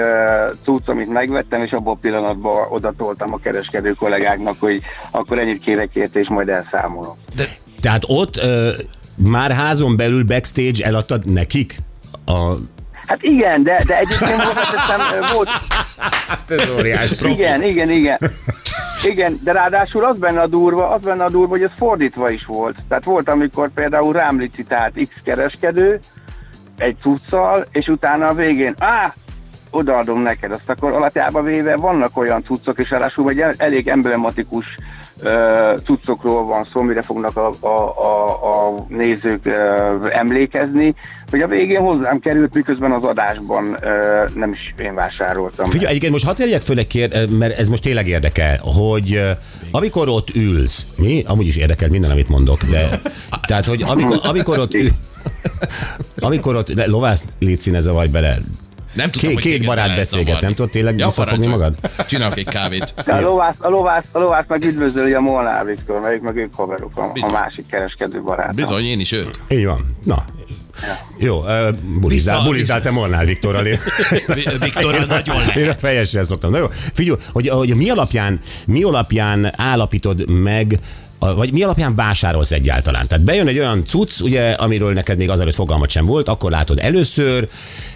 cucc, 0.63 0.87
amit 0.87 1.09
megvettem, 1.13 1.63
és 1.63 1.71
abban 1.71 1.93
a 1.93 1.97
pillanatban 2.01 2.65
oda 2.69 2.93
toltam 2.97 3.33
a 3.33 3.37
kereskedő 3.43 3.91
kollégáknak, 3.91 4.55
hogy 4.59 4.81
akkor 5.11 5.39
ennyit 5.41 5.59
kérek 5.63 5.89
érte, 5.93 6.19
és 6.19 6.27
majd 6.29 6.49
elszámolom. 6.49 7.17
tehát 7.81 8.03
ott 8.07 8.37
ö, 8.37 8.69
már 9.15 9.51
házon 9.51 9.95
belül 9.97 10.23
backstage 10.23 10.85
eladtad 10.85 11.25
nekik? 11.25 11.75
A... 12.25 12.51
Hát 13.07 13.23
igen, 13.23 13.63
de, 13.63 13.83
de 13.87 13.97
egyébként 13.97 14.41
hozzáteszem, 14.47 14.99
volt, 15.33 15.49
Hát 16.27 16.51
ez 16.51 16.69
óriás. 16.77 17.21
igen, 17.21 17.63
igen, 17.63 17.89
igen. 17.89 18.19
Igen, 19.05 19.39
de 19.43 19.51
ráadásul 19.51 20.03
az 20.03 20.17
benne 20.17 20.41
a 20.41 20.47
durva, 20.47 20.89
az 20.89 21.01
benne 21.01 21.23
a 21.23 21.29
durva, 21.29 21.49
hogy 21.49 21.63
ez 21.63 21.71
fordítva 21.77 22.29
is 22.29 22.45
volt. 22.45 22.75
Tehát 22.87 23.03
volt, 23.03 23.29
amikor 23.29 23.69
például 23.69 24.13
rám 24.13 24.39
licitált 24.39 24.99
X 24.99 25.21
kereskedő 25.23 25.99
egy 26.77 26.95
cuccal, 27.01 27.65
és 27.71 27.87
utána 27.87 28.25
a 28.25 28.33
végén, 28.33 28.75
á, 28.79 29.13
odaadom 29.69 30.21
neked, 30.21 30.51
azt 30.51 30.69
akkor 30.69 30.91
alapjában 30.91 31.43
véve 31.43 31.75
vannak 31.75 32.17
olyan 32.17 32.43
cuccok, 32.43 32.79
és 32.79 32.89
ráadásul 32.89 33.29
egy 33.29 33.39
el- 33.39 33.53
elég 33.57 33.87
emblematikus 33.87 34.65
cuccokról 35.83 36.45
van 36.45 36.67
szó, 36.73 36.81
mire 36.81 37.01
fognak 37.01 37.37
a, 37.37 37.51
a, 37.59 37.67
a, 37.67 38.29
a 38.67 38.85
nézők 38.87 39.49
emlékezni, 40.09 40.95
hogy 41.29 41.39
a 41.39 41.47
végén 41.47 41.79
hozzám 41.79 42.19
került, 42.19 42.53
miközben 42.53 42.91
az 42.91 43.03
adásban 43.03 43.77
nem 44.35 44.49
is 44.49 44.73
én 44.77 44.93
vásároltam. 44.93 45.69
Figyelj, 45.69 45.89
egyébként 45.89 46.11
most 46.11 46.25
hadd 46.25 46.35
tegyek 46.35 46.61
föl 46.61 46.77
egy 46.77 46.87
kér, 46.87 47.29
mert 47.29 47.57
ez 47.59 47.69
most 47.69 47.83
tényleg 47.83 48.07
érdekel, 48.07 48.59
hogy 48.61 49.21
amikor 49.71 50.09
ott 50.09 50.35
ülsz, 50.35 50.87
mi? 50.97 51.23
Amúgy 51.27 51.47
is 51.47 51.55
érdekel 51.55 51.89
minden, 51.89 52.11
amit 52.11 52.29
mondok, 52.29 52.63
de 52.63 52.99
tehát, 53.47 53.65
hogy 53.65 53.83
amikor, 53.87 54.19
amikor 54.23 54.59
ott 54.59 54.73
ül, 54.73 54.89
amikor 56.19 56.55
ott, 56.55 56.71
de 56.71 56.87
lovász, 56.87 57.23
légy 57.39 57.59
színe, 57.59 57.79
zavarj 57.79 58.07
bele. 58.07 58.37
Nem 58.93 59.11
tudom, 59.11 59.29
Két, 59.29 59.33
hogy 59.43 59.51
két 59.51 59.65
barát 59.65 59.85
lehet 59.85 59.99
beszélget, 59.99 60.41
nem 60.41 60.53
tudod 60.53 60.71
tényleg 60.71 60.97
Ja, 60.97 61.05
visszafogni 61.05 61.47
magad? 61.47 61.73
Csinálok 62.07 62.37
egy 62.37 62.47
kávét. 62.47 62.93
A 63.05 63.19
lovász, 63.19 63.55
a 63.59 63.69
lovász, 63.69 64.05
a 64.11 64.19
lovász 64.19 64.45
meg 64.47 64.63
üdvözöli 64.63 65.13
a 65.13 65.19
Molnár 65.19 65.65
Viktor, 65.65 65.99
mert 66.01 66.21
meg 66.21 66.35
ők 66.37 66.53
haverok, 66.55 66.97
a, 66.97 67.11
a 67.27 67.31
másik 67.31 67.67
kereskedő 67.67 68.21
barátom. 68.21 68.55
Bizony, 68.55 68.83
én 68.83 68.99
is 68.99 69.11
őt. 69.11 69.39
Így 69.49 69.65
van. 69.65 69.95
Na, 70.03 70.25
jó, 71.17 71.39
uh, 71.39 71.47
bulizál, 71.99 72.35
Vissza- 72.35 72.43
bulizál 72.43 72.81
te 72.81 72.91
Molnár 72.91 73.25
Viktorral. 73.25 73.63
Viktorral 74.59 75.05
nagyon 75.05 75.35
én 75.35 75.41
a 75.41 75.53
lehet. 75.55 75.79
fejessel 75.79 76.23
szoktam. 76.23 76.51
Na 76.51 76.57
jó, 76.57 76.65
figyelj, 76.93 77.17
hogy, 77.31 77.47
hogy 77.49 77.75
mi, 77.75 77.89
alapján, 77.89 78.39
mi 78.67 78.83
alapján 78.83 79.51
állapítod 79.57 80.29
meg 80.29 80.79
vagy 81.29 81.53
mi 81.53 81.63
alapján 81.63 81.95
vásárolsz 81.95 82.51
egyáltalán? 82.51 83.07
Tehát 83.07 83.23
bejön 83.23 83.47
egy 83.47 83.59
olyan 83.59 83.85
cucc, 83.85 84.21
ugye, 84.21 84.51
amiről 84.51 84.93
neked 84.93 85.17
még 85.17 85.29
azelőtt 85.29 85.55
fogalmat 85.55 85.89
sem 85.89 86.05
volt, 86.05 86.29
akkor 86.29 86.51
látod 86.51 86.79
először, 86.79 87.47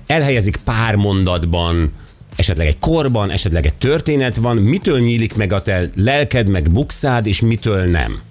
elhelyezik 0.07 0.57
pár 0.63 0.95
mondatban, 0.95 1.91
esetleg 2.35 2.67
egy 2.67 2.79
korban, 2.79 3.31
esetleg 3.31 3.65
egy 3.65 3.73
történet 3.73 4.35
van, 4.35 4.57
mitől 4.57 4.99
nyílik 4.99 5.35
meg 5.35 5.53
a 5.53 5.61
te 5.61 5.89
lelked, 5.95 6.47
meg 6.47 6.71
bukszád, 6.71 7.27
és 7.27 7.41
mitől 7.41 7.85
nem? 7.85 8.21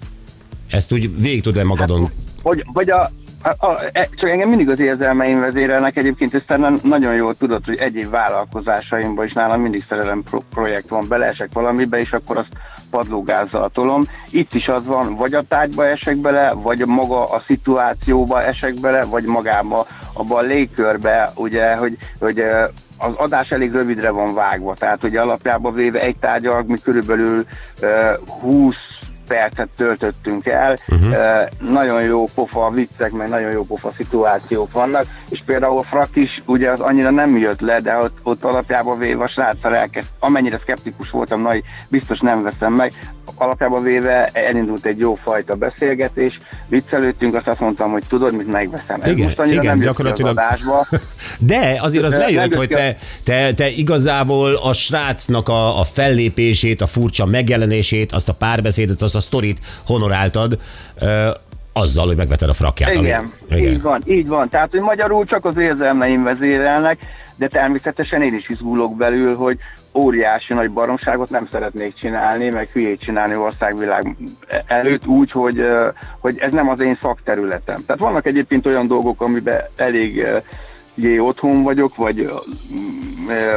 Ezt 0.67 0.91
úgy 0.91 1.21
végig 1.21 1.41
tudod 1.41 1.63
magadon 1.63 2.09
Vagy, 2.43 2.65
vagy 2.73 2.89
a, 2.89 3.11
a, 3.45 3.67
a, 3.67 3.79
e- 3.91 4.09
csak 4.15 4.29
engem 4.29 4.49
mindig 4.49 4.69
az 4.69 4.79
érzelmeim 4.79 5.39
vezérelnek, 5.39 5.97
egyébként 5.97 6.43
te 6.47 6.57
nem- 6.57 6.77
nagyon 6.83 7.13
jól 7.13 7.35
tudod, 7.35 7.65
hogy 7.65 7.79
egyéb 7.79 8.09
vállalkozásaimban 8.09 9.25
is 9.25 9.33
nálam 9.33 9.61
mindig 9.61 9.83
szerelem 9.89 10.23
pro- 10.23 10.43
projekt 10.49 10.89
van, 10.89 11.07
beleesek 11.07 11.49
valamibe, 11.53 11.97
és 11.97 12.11
akkor 12.11 12.37
azt 12.37 12.57
padlógázzal 12.89 13.69
tolom. 13.73 14.03
Itt 14.31 14.53
is 14.53 14.67
az 14.67 14.85
van, 14.85 15.15
vagy 15.15 15.33
a 15.33 15.43
tárgyba 15.47 15.87
esek 15.87 16.17
bele, 16.17 16.53
vagy 16.53 16.85
maga 16.85 17.23
a 17.23 17.39
szituációba 17.39 18.43
esek 18.43 18.79
bele, 18.79 19.03
vagy 19.03 19.23
magába, 19.23 19.87
abban 20.13 20.43
a 20.43 20.47
légkörbe, 20.47 21.29
ugye, 21.35 21.75
hogy, 21.75 21.97
hogy 22.19 22.39
az 22.97 23.13
adás 23.15 23.49
elég 23.49 23.71
rövidre 23.71 24.09
van 24.09 24.33
vágva, 24.33 24.73
tehát 24.73 25.03
ugye 25.03 25.21
alapjában 25.21 25.73
véve 25.73 25.99
egy 25.99 26.17
tárgyal 26.17 26.63
mi 26.67 26.77
körülbelül 26.83 27.45
eh, 27.81 28.13
20 28.41 28.75
percet 29.27 29.69
töltöttünk 29.75 30.45
el, 30.45 30.77
uh-huh. 30.87 31.15
nagyon 31.59 32.01
jó 32.01 32.27
pofa 32.35 32.69
viccek, 32.69 33.11
meg 33.11 33.29
nagyon 33.29 33.51
jó 33.51 33.65
pofa 33.65 33.91
szituációk 33.97 34.71
vannak, 34.71 35.05
és 35.29 35.41
például 35.45 35.77
a 35.77 35.83
frak 35.83 36.15
is 36.15 36.41
ugye 36.45 36.71
az 36.71 36.79
annyira 36.79 37.09
nem 37.09 37.37
jött 37.37 37.59
le, 37.59 37.79
de 37.79 37.99
ott, 37.99 38.17
ott 38.23 38.43
alapjában 38.43 38.99
véve 38.99 39.23
a 39.23 39.27
sráccal 39.27 39.77
elkezd, 39.77 40.07
amennyire 40.19 40.59
szkeptikus 40.61 41.09
voltam, 41.09 41.41
nagy 41.41 41.63
biztos 41.89 42.19
nem 42.19 42.43
veszem 42.43 42.73
meg, 42.73 42.93
alapjában 43.35 43.83
véve 43.83 44.29
elindult 44.33 44.85
egy 44.85 44.97
jó 44.97 45.19
fajta 45.23 45.55
beszélgetés, 45.55 46.39
viccelődtünk, 46.67 47.35
azt 47.35 47.47
azt 47.47 47.59
mondtam, 47.59 47.91
hogy 47.91 48.03
tudod, 48.09 48.35
mit 48.35 48.51
megveszem. 48.51 49.01
Ez 49.01 49.11
Igen, 49.11 49.25
most 49.25 49.39
annyira 49.39 49.61
igen, 49.61 49.77
nem 49.77 49.85
gyakorlatilag- 49.85 50.37
az 50.37 50.43
adásba, 50.43 50.87
De 51.39 51.77
azért 51.81 52.03
az 52.03 52.11
De 52.11 52.17
lejött, 52.17 52.55
hogy 52.55 52.69
te, 52.69 52.97
te, 53.23 53.53
te 53.53 53.69
igazából 53.69 54.55
a 54.55 54.73
srácnak 54.73 55.49
a, 55.49 55.79
a 55.79 55.83
fellépését, 55.83 56.81
a 56.81 56.85
furcsa 56.85 57.25
megjelenését, 57.25 58.11
azt 58.11 58.29
a 58.29 58.33
párbeszédet, 58.33 59.01
azt 59.01 59.14
a 59.15 59.19
sztorit 59.19 59.59
honoráltad, 59.85 60.59
azzal, 61.73 62.07
hogy 62.07 62.15
megveted 62.15 62.49
a 62.49 62.53
frakját. 62.53 62.95
ami- 62.95 63.07
Igen, 63.07 63.31
így 63.51 63.81
van, 63.81 64.01
így 64.05 64.27
van. 64.27 64.49
Tehát, 64.49 64.71
hogy 64.71 64.81
magyarul 64.81 65.25
csak 65.25 65.45
az 65.45 65.57
érzelmeim 65.57 66.23
vezérelnek, 66.23 66.99
de 67.35 67.47
természetesen 67.47 68.21
én 68.21 68.33
is 68.35 68.49
izgulok 68.49 68.95
belül, 68.95 69.35
hogy 69.35 69.57
óriási 69.93 70.53
nagy 70.53 70.71
baromságot 70.71 71.29
nem 71.29 71.47
szeretnék 71.51 71.93
csinálni, 71.99 72.49
meg 72.49 72.69
hülyét 72.73 72.99
csinálni 72.99 73.35
országvilág 73.35 74.15
előtt 74.65 75.05
úgy, 75.05 75.31
hogy, 75.31 75.61
hogy 76.19 76.37
ez 76.39 76.51
nem 76.53 76.69
az 76.69 76.79
én 76.79 76.97
szakterületem. 77.01 77.85
Tehát 77.85 78.01
vannak 78.01 78.25
egyébként 78.25 78.65
olyan 78.65 78.87
dolgok, 78.87 79.21
amiben 79.21 79.61
elég 79.75 80.27
ugye 80.95 81.21
otthon 81.21 81.63
vagyok, 81.63 81.95
vagy 81.95 82.29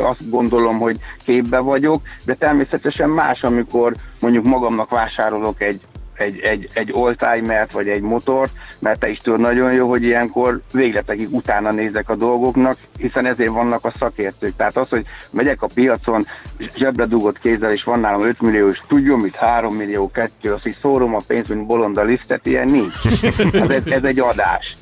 azt 0.02 0.30
gondolom, 0.30 0.78
hogy 0.78 0.98
képbe 1.24 1.58
vagyok, 1.58 2.02
de 2.24 2.34
természetesen 2.34 3.08
más, 3.08 3.42
amikor 3.42 3.94
mondjuk 4.20 4.44
magamnak 4.44 4.90
vásárolok 4.90 5.60
egy 5.60 5.80
egy, 6.18 6.38
egy, 6.38 6.68
egy 6.72 6.92
oldtimert, 6.92 7.72
vagy 7.72 7.88
egy 7.88 8.00
motort, 8.00 8.52
mert 8.78 9.00
te 9.00 9.08
is 9.08 9.18
tudod 9.18 9.40
nagyon 9.40 9.72
jó, 9.72 9.88
hogy 9.88 10.02
ilyenkor 10.02 10.60
végletekig 10.72 11.34
utána 11.34 11.72
nézek 11.72 12.08
a 12.08 12.16
dolgoknak, 12.16 12.76
hiszen 12.98 13.26
ezért 13.26 13.50
vannak 13.50 13.84
a 13.84 13.92
szakértők. 13.98 14.56
Tehát 14.56 14.76
az, 14.76 14.88
hogy 14.88 15.04
megyek 15.30 15.62
a 15.62 15.68
piacon, 15.74 16.26
zsebre 16.74 17.06
dugott 17.06 17.38
kézzel, 17.38 17.70
és 17.70 17.82
van 17.82 18.00
nálam 18.00 18.20
5 18.20 18.40
millió, 18.40 18.68
és 18.68 18.82
tudjon, 18.88 19.18
mit 19.20 19.36
3 19.36 19.74
millió, 19.74 20.10
2, 20.10 20.52
azt, 20.52 20.62
hogy 20.62 20.76
szórom 20.80 21.14
a 21.14 21.20
pénzt, 21.26 21.48
mint 21.48 21.66
bolond 21.66 21.96
a 21.96 22.02
lisztet, 22.02 22.46
ilyen 22.46 22.66
nincs. 22.66 22.94
Hát 23.58 23.70
ez, 23.72 23.86
ez 23.86 24.02
egy 24.02 24.20
adás. 24.20 24.76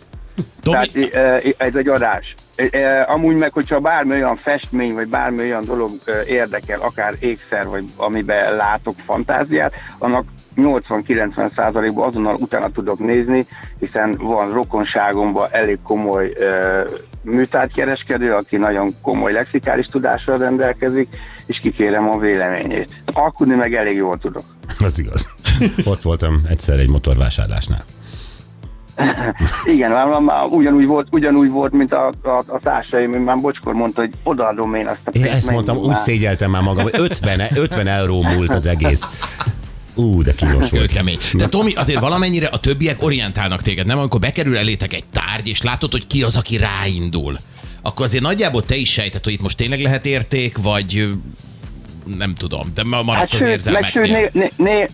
Tomi, 0.62 1.08
Tehát 1.08 1.44
eh, 1.44 1.52
ez 1.56 1.74
egy 1.74 1.88
adás. 1.88 2.34
Eh, 2.56 2.68
eh, 2.70 3.14
Amúgy 3.14 3.38
meg, 3.38 3.52
hogyha 3.52 3.80
bármi 3.80 4.14
olyan 4.14 4.36
festmény, 4.36 4.94
vagy 4.94 5.08
bármi 5.08 5.42
olyan 5.42 5.64
dolog 5.64 5.90
eh, 6.04 6.28
érdekel, 6.28 6.80
akár 6.80 7.14
ékszer, 7.18 7.66
vagy 7.66 7.84
amiben 7.96 8.56
látok 8.56 8.94
fantáziát, 9.06 9.72
annak 9.98 10.24
80-90 10.56 11.54
százalékban 11.56 12.08
azonnal 12.08 12.34
utána 12.34 12.70
tudok 12.70 12.98
nézni, 12.98 13.46
hiszen 13.78 14.16
van 14.18 14.52
rokonságomban 14.52 15.48
elég 15.50 15.78
komoly 15.82 16.32
uh, 16.38 16.90
műtárgykereskedő, 17.22 18.32
aki 18.32 18.56
nagyon 18.56 18.88
komoly 19.02 19.32
lexikális 19.32 19.86
tudással 19.86 20.36
rendelkezik, 20.36 21.08
és 21.46 21.58
kikérem 21.62 22.08
a 22.08 22.18
véleményét. 22.18 22.90
Alkudni 23.04 23.54
meg 23.54 23.74
elég 23.74 23.96
jól 23.96 24.18
tudok. 24.18 24.44
Az 24.78 24.98
igaz. 24.98 25.28
Ott 25.84 26.02
voltam 26.02 26.34
egyszer 26.48 26.78
egy 26.78 26.88
motorvásárlásnál. 26.88 27.84
Igen, 29.74 29.90
már, 29.90 30.06
már 30.20 30.44
ugyanúgy 30.44 30.86
volt, 30.86 31.06
ugyanúgy 31.10 31.48
volt, 31.50 31.72
mint 31.72 31.92
a, 31.92 32.12
a, 32.22 32.28
a 32.46 32.58
társaim, 32.62 33.10
már 33.10 33.36
Bocskor 33.36 33.74
mondta, 33.74 34.00
hogy 34.00 34.12
odaadom 34.22 34.74
én 34.74 34.86
azt 34.86 34.98
a 35.04 35.10
Én 35.10 35.22
pénzt, 35.22 35.36
ezt 35.36 35.46
menjünk 35.46 35.66
mondtam, 35.66 35.76
úgy 35.88 35.94
már. 35.94 35.98
szégyeltem 36.04 36.50
már 36.50 36.62
magam, 36.62 36.82
hogy 36.82 36.92
50, 36.96 37.40
50 37.54 37.86
euró 37.86 38.22
múlt 38.22 38.50
az 38.54 38.66
egész. 38.66 39.08
Ú, 39.94 40.22
de 40.22 40.34
kínos 40.34 40.70
volt. 40.70 40.70
Kőkemény. 40.70 41.18
De 41.32 41.48
Tomi, 41.48 41.72
azért 41.74 42.00
valamennyire 42.00 42.46
a 42.46 42.58
többiek 42.58 43.02
orientálnak 43.02 43.62
téged, 43.62 43.86
nem? 43.86 43.98
Amikor 43.98 44.20
bekerül 44.20 44.56
elétek 44.56 44.92
egy 44.92 45.04
tárgy, 45.12 45.48
és 45.48 45.62
látod, 45.62 45.92
hogy 45.92 46.06
ki 46.06 46.22
az, 46.22 46.36
aki 46.36 46.56
ráindul. 46.56 47.36
Akkor 47.82 48.04
azért 48.04 48.22
nagyjából 48.22 48.64
te 48.64 48.76
is 48.76 48.92
sejted, 48.92 49.24
hogy 49.24 49.32
itt 49.32 49.42
most 49.42 49.56
tényleg 49.56 49.80
lehet 49.80 50.06
érték, 50.06 50.56
vagy 50.62 51.08
nem 52.18 52.34
tudom, 52.34 52.70
de 52.74 52.82
ma- 52.84 53.02
maradsz 53.02 53.32
Hát 53.32 53.40
az 53.40 53.46
sőt, 53.64 53.70
meg 53.72 53.84
sőt, 53.84 54.04
érzelmeknél. 54.06 54.30
né, 54.32 54.50
né, 54.56 54.70
né, 54.78 54.86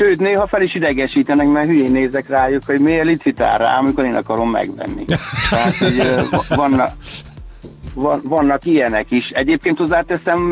sőt, 0.00 0.20
néha 0.20 0.46
fel 0.46 0.62
is 0.62 0.74
idegesítenek, 0.74 1.48
mert 1.48 1.66
hülyén 1.66 1.90
nézek 1.90 2.28
rájuk, 2.28 2.64
hogy 2.64 2.80
miért 2.80 3.04
licitál 3.04 3.58
rá, 3.58 3.78
amikor 3.78 4.04
én 4.04 4.14
akarom 4.14 4.50
megvenni. 4.50 5.04
Tehát, 5.50 5.76
hogy 5.76 6.02
vannak, 6.48 6.92
van, 7.94 8.20
vannak 8.24 8.64
ilyenek 8.64 9.10
is. 9.10 9.28
Egyébként 9.28 9.78
hozzáteszem, 9.78 10.50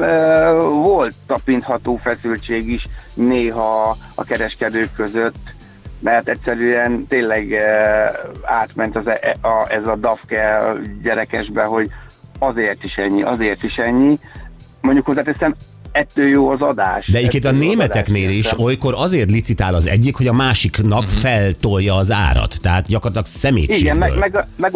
volt 0.82 1.14
tapintható 1.26 1.96
feszültség 1.96 2.68
is 2.68 2.82
néha 3.14 3.96
a 4.14 4.24
kereskedők 4.24 4.88
között, 4.96 5.54
mert 6.00 6.28
egyszerűen 6.28 7.06
tényleg 7.06 7.62
átment 8.42 8.96
az, 8.96 9.06
e- 9.06 9.36
a, 9.42 9.66
ez 9.68 9.86
a 9.86 9.96
dafke 9.96 10.72
gyerekesbe, 11.02 11.62
hogy 11.62 11.88
azért 12.38 12.84
is 12.84 12.94
ennyi, 12.94 13.22
azért 13.22 13.62
is 13.62 13.74
ennyi. 13.74 14.18
Mondjuk 14.80 15.06
hozzáteszem, 15.06 15.54
ettől 15.92 16.28
jó 16.28 16.50
az 16.50 16.62
adás. 16.62 17.06
De 17.06 17.18
egyébként 17.18 17.44
a 17.44 17.50
németeknél 17.50 18.30
is 18.30 18.46
értem? 18.46 18.64
olykor 18.64 18.94
azért 18.96 19.30
licitál 19.30 19.74
az 19.74 19.86
egyik, 19.86 20.16
hogy 20.16 20.26
a 20.26 20.32
másiknak 20.32 21.02
Mhm. 21.02 21.10
feltolja 21.10 21.94
az 21.94 22.12
árat. 22.12 22.56
Tehát 22.62 22.86
gyakorlatilag 22.86 23.26
szemétségből. 23.26 23.78
Igen, 23.80 23.96
meg, 23.96 24.18
meg, 24.18 24.46
meg, 24.56 24.72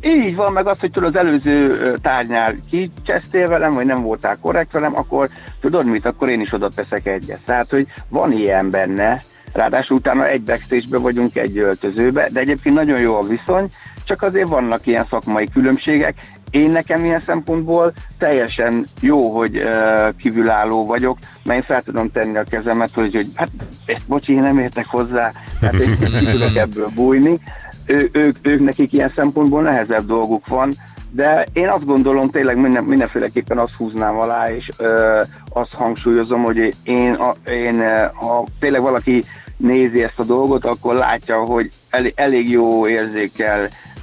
így 0.00 0.34
van, 0.34 0.52
meg 0.52 0.66
az, 0.66 0.78
hogy 0.78 0.90
tudod, 0.90 1.16
az 1.16 1.26
előző 1.26 1.94
tárgynál 2.02 2.56
kicsesztél 2.70 3.48
velem, 3.48 3.70
vagy 3.70 3.86
nem 3.86 4.02
voltál 4.02 4.38
korrekt 4.40 4.72
velem, 4.72 4.96
akkor 4.96 5.28
tudod 5.60 5.86
mit, 5.86 6.06
akkor 6.06 6.28
én 6.28 6.40
is 6.40 6.52
oda 6.52 6.68
teszek 6.74 7.06
egyet. 7.06 7.40
Tehát, 7.44 7.70
hogy 7.70 7.86
van 8.08 8.32
ilyen 8.32 8.70
benne, 8.70 9.22
ráadásul 9.52 9.96
utána 9.96 10.28
egy 10.28 10.42
backstage 10.42 10.98
vagyunk 10.98 11.36
egy 11.36 11.58
öltözőbe, 11.58 12.28
de 12.32 12.40
egyébként 12.40 12.74
nagyon 12.74 13.00
jó 13.00 13.14
a 13.16 13.26
viszony, 13.26 13.68
csak 14.04 14.22
azért 14.22 14.48
vannak 14.48 14.86
ilyen 14.86 15.06
szakmai 15.10 15.48
különbségek. 15.52 16.14
Én 16.50 16.68
nekem 16.68 17.04
ilyen 17.04 17.20
szempontból 17.20 17.92
teljesen 18.18 18.84
jó, 19.00 19.36
hogy 19.36 19.56
uh, 19.56 20.16
kívülálló 20.16 20.86
vagyok, 20.86 21.18
mert 21.42 21.58
én 21.58 21.66
fel 21.66 21.82
tudom 21.82 22.10
tenni 22.10 22.36
a 22.36 22.44
kezemet, 22.50 22.94
hogy, 22.94 23.14
hogy 23.14 23.26
hát 23.34 23.50
ezt 23.86 24.06
bocsi, 24.06 24.32
én 24.32 24.42
nem 24.42 24.58
értek 24.58 24.86
hozzá, 24.86 25.32
hát 25.60 25.74
én 25.74 25.98
tudok 26.32 26.56
ebből 26.56 26.88
bújni. 26.94 27.38
Ő, 27.86 28.08
ők, 28.12 28.36
ők 28.42 28.60
nekik 28.60 28.92
ilyen 28.92 29.12
szempontból 29.16 29.62
nehezebb 29.62 30.06
dolguk 30.06 30.46
van, 30.46 30.72
de 31.10 31.46
én 31.52 31.68
azt 31.68 31.84
gondolom, 31.84 32.30
tényleg 32.30 32.56
minden, 32.56 32.84
mindenféleképpen 32.84 33.58
azt 33.58 33.74
húznám 33.74 34.18
alá, 34.18 34.50
és 34.50 34.68
ö, 34.78 35.20
azt 35.48 35.74
hangsúlyozom, 35.74 36.42
hogy 36.42 36.74
én, 36.82 37.12
a, 37.12 37.50
én, 37.50 38.08
ha 38.14 38.44
tényleg 38.60 38.80
valaki 38.80 39.22
nézi 39.56 40.02
ezt 40.02 40.18
a 40.18 40.24
dolgot, 40.24 40.64
akkor 40.64 40.94
látja, 40.94 41.36
hogy 41.36 41.70
elég, 41.90 42.12
elég 42.16 42.50
jó 42.50 42.88
érzékkel 42.88 43.60
ö, 43.60 43.99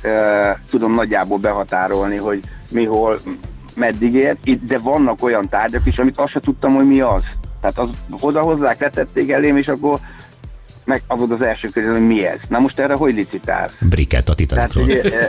tudom 0.70 0.94
nagyjából 0.94 1.38
behatárolni, 1.38 2.18
hogy 2.18 2.42
mi 2.72 2.86
hol, 2.86 3.20
meddig 3.76 4.14
ért, 4.14 4.66
de 4.66 4.78
vannak 4.78 5.24
olyan 5.24 5.50
tárgyak 5.50 5.86
is, 5.86 5.98
amit 5.98 6.20
azt 6.20 6.32
se 6.32 6.40
tudtam, 6.40 6.76
hogy 6.76 6.88
mi 6.88 7.00
az. 7.00 7.24
Tehát 7.62 7.78
az 7.78 7.90
odahozzák, 8.20 8.80
letették 8.80 9.32
elém, 9.32 9.58
és 9.58 9.66
akkor 9.66 10.00
meg 10.88 11.02
az 11.08 11.32
az 11.32 11.42
első 11.42 11.68
kérdés, 11.68 11.92
hogy 11.92 12.08
mi 12.08 12.26
ez. 12.26 12.40
Na 12.48 12.60
most 12.60 12.80
erre 12.80 12.94
hogy 12.94 13.14
licitál? 13.14 13.70
Briket 13.80 14.30
a 14.30 14.36
Tehát, 14.36 14.72
Titanicról. 14.72 14.84
ugye, 14.84 15.28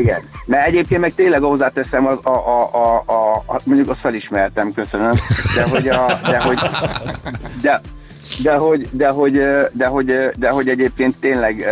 igen. 0.00 0.20
Mert 0.44 0.66
egyébként 0.66 1.00
meg 1.00 1.14
tényleg 1.14 1.40
hozzáteszem, 1.40 2.06
az, 2.06 2.18
a, 2.22 2.30
a, 2.30 2.70
a, 2.72 3.02
a, 3.06 3.42
a, 3.46 3.60
mondjuk 3.64 3.90
azt 3.90 4.00
felismertem, 4.00 4.72
köszönöm, 4.72 5.12
de 5.54 5.68
hogy, 5.68 5.88
a, 5.88 6.06
de 6.30 6.42
hogy, 6.42 6.58
de, 7.62 7.80
de 8.42 8.54
hogy, 8.54 8.88
de 8.92 9.08
hogy, 9.08 9.32
de, 9.32 9.70
de 9.72 9.86
hogy, 9.86 10.30
de 10.36 10.50
hogy 10.50 10.68
egyébként 10.68 11.16
tényleg 11.20 11.66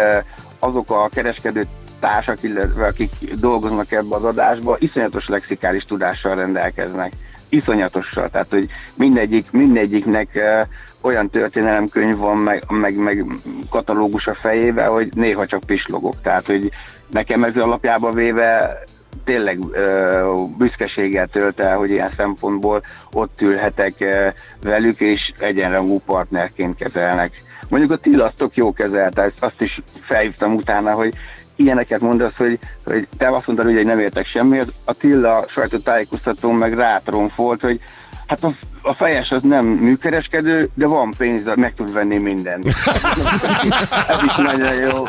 azok 0.59 0.91
a 0.91 1.09
kereskedő 1.15 1.67
társak, 2.01 2.43
illetve 2.43 2.85
akik 2.85 3.11
dolgoznak 3.41 3.93
ebbe 3.93 4.15
az 4.15 4.25
adásba, 4.25 4.77
iszonyatos 4.79 5.27
lexikális 5.27 5.83
tudással 5.83 6.35
rendelkeznek. 6.35 7.13
Iszonyatossal. 7.49 8.31
Tehát, 8.31 8.51
hogy 8.51 8.67
mindegyik, 8.95 9.51
mindegyiknek 9.51 10.37
e, 10.37 10.69
olyan 11.01 11.31
történelemkönyv 11.31 12.17
van, 12.17 12.37
meg, 12.37 12.63
meg, 12.69 12.97
meg 12.97 13.25
katalógus 13.71 14.27
a 14.27 14.35
fejébe, 14.35 14.87
hogy 14.87 15.09
néha 15.15 15.47
csak 15.47 15.65
pislogok. 15.67 16.15
Tehát, 16.23 16.47
hogy 16.47 16.71
nekem 17.11 17.45
ez 17.45 17.57
alapjában 17.57 18.15
véve 18.15 18.79
tényleg 19.25 19.59
ö, 19.73 20.35
büszkeséggel 20.59 21.27
tölt 21.27 21.61
el, 21.61 21.77
hogy 21.77 21.91
ilyen 21.91 22.13
szempontból 22.17 22.83
ott 23.13 23.41
ülhetek 23.41 23.95
ö, 23.99 24.29
velük, 24.63 25.01
és 25.01 25.33
egyenrangú 25.39 26.01
partnerként 26.07 26.77
kezelnek. 26.77 27.33
Mondjuk 27.69 27.93
a 27.93 27.97
Tilla 27.97 28.25
azt 28.25 28.37
tök 28.37 28.55
jó 28.55 28.73
kezelte, 28.73 29.33
azt 29.41 29.61
is 29.61 29.81
felhívtam 30.09 30.55
utána, 30.55 30.93
hogy 30.93 31.15
ilyeneket 31.57 32.01
mondasz, 32.01 32.37
hogy, 32.37 32.59
hogy 32.85 33.09
te 33.19 33.29
azt 33.29 33.47
mondtad, 33.47 33.75
hogy 33.75 33.85
nem 33.85 34.01
értek 34.01 34.27
semmiért, 34.27 34.73
a 34.85 34.93
Tilla 34.93 35.45
sajtótájékoztatón 35.49 36.55
meg 36.55 36.75
rátromfolt, 36.75 37.61
hogy 37.61 37.81
hát 38.27 38.45
a, 38.45 38.53
a 38.83 38.93
fejes 38.93 39.29
az 39.29 39.43
nem 39.43 39.67
műkereskedő, 39.67 40.69
de 40.75 40.87
van 40.87 41.15
pénz, 41.19 41.43
de 41.43 41.53
meg 41.57 41.75
tud 41.75 41.93
venni 41.93 42.17
mindent. 42.19 42.67
Ez 44.09 44.23
is 44.27 44.37
nagyon 44.37 44.75
jó. 44.75 45.05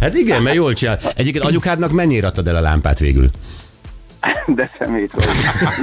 Hát 0.00 0.14
igen, 0.14 0.42
mert 0.42 0.56
jól 0.56 0.72
csinál. 0.72 0.98
Egyébként 1.14 1.44
anyukádnak 1.44 1.92
mennyire 1.92 2.26
adtad 2.26 2.48
el 2.48 2.56
a 2.56 2.60
lámpát 2.60 2.98
végül? 2.98 3.30
De 4.46 4.70
szemét 4.78 5.12
vagy. 5.12 5.28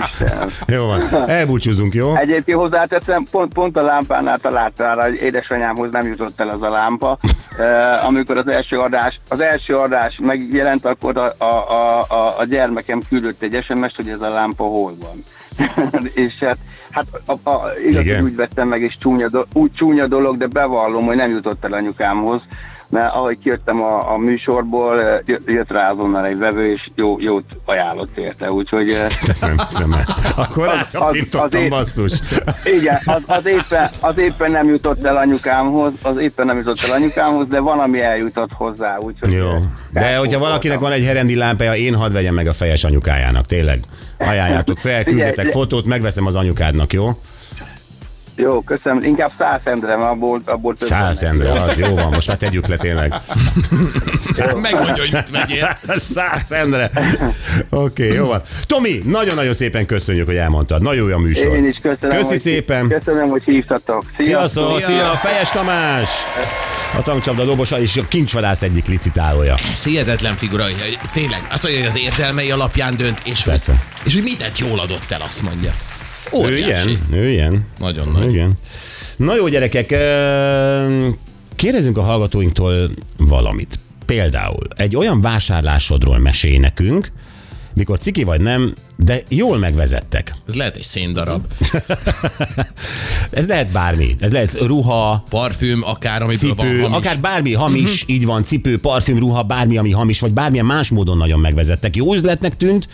Istenem. 0.10 0.48
Jó 0.68 0.86
van, 0.86 1.30
elbúcsúzunk, 1.30 1.94
jó? 1.94 2.15
Egyébként 2.15 2.58
hozzáteszem, 2.58 3.24
pont, 3.32 3.54
pont 3.54 3.77
a 3.77 3.84
lámpánál 3.84 4.38
találtál, 4.38 4.98
hogy 4.98 5.13
édesanyámhoz 5.13 5.92
nem 5.92 6.08
jutott 6.08 6.39
el 6.39 6.50
az 6.50 6.62
a 6.62 6.70
lámpa. 6.70 7.20
Uh, 7.58 8.06
amikor 8.06 8.38
az 8.38 8.48
első 8.48 8.75
adás, 8.75 9.20
az 9.30 9.39
első 9.39 9.74
adás 9.74 10.20
megjelent, 10.22 10.86
akkor 10.86 11.18
a, 11.18 11.34
a, 11.38 11.46
a, 11.46 12.06
a, 12.08 12.39
a 12.39 12.46
gyermekem 12.46 13.01
küldött 13.10 13.42
egy 13.42 13.63
SMS-t, 13.63 13.96
hogy 13.96 14.10
ez 14.10 14.22
a 14.22 14.34
lámpa 14.34 14.63
hol 14.63 14.94
van. 15.00 15.24
és 16.25 16.39
hát, 16.39 16.58
hát 16.92 17.06
a, 17.25 17.50
a, 17.50 17.72
igaz, 17.88 18.22
úgy 18.22 18.36
vettem 18.36 18.68
meg, 18.68 18.82
és 18.82 18.98
csúnya, 19.00 19.30
do, 19.30 19.44
úgy 19.54 19.72
csúnya 19.72 20.08
dolog, 20.08 20.38
de 20.38 20.48
bevallom, 20.48 21.06
hogy 21.06 21.15
nem 21.15 21.32
jutott 21.32 21.65
el 21.65 21.74
anyukámhoz, 21.74 22.42
mert 22.89 23.13
ahogy 23.13 23.38
kijöttem 23.39 23.82
a, 23.84 24.13
a 24.13 24.18
műsorból, 24.18 25.04
eh, 25.04 25.20
jö- 25.25 25.42
jött 25.46 25.72
rá 25.72 25.92
azonnal 25.92 26.25
egy 26.25 26.38
vevő, 26.38 26.72
és 26.72 26.89
jó, 26.96 27.20
jót 27.20 27.44
ajánlott 27.65 28.18
érte, 28.18 28.51
úgyhogy 28.51 28.89
eh, 28.92 29.06
Ezt 29.30 29.46
nem 29.46 29.58
hiszem 29.68 29.92
el. 29.94 30.04
Akkor 30.36 30.68
Az- 30.68 30.86
az- 30.92 31.39
az- 31.51 31.69
basszus. 31.69 32.19
Igen, 32.63 33.00
az, 33.06 33.21
az, 33.26 33.45
éppen, 33.45 33.89
az 34.00 34.17
éppen 34.17 34.52
nem 34.52 34.67
jutott 34.69 35.06
el 35.06 35.17
anyukámhoz, 35.17 35.91
az 36.02 36.17
éppen 36.17 36.45
nem 36.45 36.58
jutott 36.58 36.80
el 36.88 36.91
anyukámhoz, 36.95 37.48
de 37.48 37.60
valami 37.60 38.02
eljutott 38.02 38.52
hozzá, 38.54 38.98
úgyhogy... 38.98 39.32
Jó. 39.32 39.50
De 39.91 40.17
hogyha 40.17 40.39
valakinek 40.39 40.80
van 40.80 40.91
egy 40.91 41.04
herendi 41.06 41.36
lámpája, 41.36 41.76
én 41.76 41.95
hadd 41.95 42.12
vegyem 42.12 42.34
meg 42.34 42.48
a 42.48 42.54
fejes 42.54 42.84
anyukájának, 42.84 43.45
tényleg. 43.45 43.80
Ajánljátok 44.17 44.78
fel, 44.78 45.04
küldetek 45.04 45.48
fotót, 45.50 45.86
megveszem 45.86 46.26
az 46.26 46.36
anyukádnak, 46.36 46.93
jó? 46.93 47.10
Jó, 48.36 48.62
köszönöm. 48.62 49.04
Inkább 49.04 49.32
száz 49.38 49.60
endre, 49.63 49.98
mert 49.98 50.12
abból, 50.12 50.41
abból 50.45 50.76
több 50.76 50.89
Száz 50.89 51.24
endre, 51.24 51.52
az 51.52 51.78
jó 51.78 51.95
van, 51.95 52.12
most 52.12 52.28
már 52.28 52.38
tegyük 52.38 52.67
le 52.67 52.78
tényleg. 52.78 53.13
Megmondja, 54.62 55.04
hogy 55.04 55.12
mit 55.12 55.30
vegyél. 55.30 55.78
Száz 56.15 56.52
endre. 56.52 56.91
Oké, 57.69 58.04
okay, 58.04 58.15
jó 58.15 58.26
van. 58.26 58.41
Tomi, 58.65 59.02
nagyon-nagyon 59.06 59.54
szépen 59.54 59.86
köszönjük, 59.86 60.26
hogy 60.26 60.36
elmondtad. 60.36 60.82
Nagyon 60.82 61.10
jó 61.10 61.15
a 61.15 61.19
műsor. 61.19 61.56
Én 61.56 61.67
is 61.67 61.80
köszönöm, 61.82 62.17
Köszi 62.17 62.30
hogy, 62.30 62.39
szépen. 62.39 62.88
Köszönöm, 62.88 63.28
hogy 63.28 63.43
hívtatok. 63.43 64.04
Sziasztok, 64.17 64.78
Szia. 64.78 64.86
szia, 64.86 65.06
Fejes 65.06 65.50
Tamás! 65.50 66.10
A 66.98 67.02
tankcsapda 67.02 67.43
dobosa 67.43 67.80
és 67.80 67.98
a 67.98 68.08
kincsvadász 68.08 68.62
egyik 68.62 68.88
licitálója. 68.88 69.56
Ez 69.71 69.84
hihetetlen 69.84 70.34
figura, 70.34 70.63
hogy 70.63 70.98
tényleg 71.13 71.48
azt 71.52 71.63
mondja, 71.63 71.82
hogy 71.82 71.89
az 71.89 72.00
érzelmei 72.00 72.52
alapján 72.52 72.95
dönt, 72.98 73.21
és, 73.26 73.43
Persze. 73.43 73.74
és 74.06 74.13
hogy 74.13 74.24
mindent 74.24 74.60
jól 74.60 74.80
adott 74.80 75.12
el, 75.12 75.21
azt 75.21 75.41
mondja. 75.41 75.71
Ő 76.33 76.38
Óriási. 76.38 76.89
ilyen, 76.89 77.01
ő 77.11 77.29
ilyen. 77.29 77.65
Nagyon 77.79 78.07
nagy. 78.11 78.29
Igen. 78.29 78.53
Na 79.17 79.35
jó, 79.35 79.47
gyerekek, 79.47 79.91
ö, 79.91 81.07
kérdezzünk 81.55 81.97
a 81.97 82.01
hallgatóinktól 82.01 82.91
valamit. 83.17 83.79
Például 84.05 84.67
egy 84.75 84.95
olyan 84.95 85.21
vásárlásodról 85.21 86.17
mesélj 86.17 86.57
nekünk, 86.57 87.11
mikor 87.73 87.99
ciki 87.99 88.23
vagy 88.23 88.41
nem, 88.41 88.73
de 88.95 89.21
jól 89.29 89.57
megvezettek. 89.57 90.35
Ez 90.47 90.55
lehet 90.55 90.75
egy 90.75 90.83
széndarab. 90.83 91.45
Ez 93.29 93.47
lehet 93.47 93.71
bármi. 93.71 94.15
Ez 94.19 94.31
lehet 94.31 94.57
ruha, 94.61 95.23
Parfüm, 95.29 95.81
akár 95.83 96.21
amiből 96.21 96.53
van 96.55 96.65
cipő, 96.65 96.81
hamis. 96.81 96.97
akár 96.97 97.19
bármi 97.19 97.53
hamis, 97.53 98.01
uh-huh. 98.01 98.15
így 98.15 98.25
van, 98.25 98.43
cipő, 98.43 98.79
parfüm, 98.79 99.19
ruha, 99.19 99.43
bármi, 99.43 99.77
ami 99.77 99.91
hamis, 99.91 100.19
vagy 100.19 100.31
bármilyen 100.31 100.65
más 100.65 100.89
módon 100.89 101.17
nagyon 101.17 101.39
megvezettek. 101.39 101.95
Jó 101.95 102.13
üzletnek 102.13 102.57
tűnt, 102.57 102.88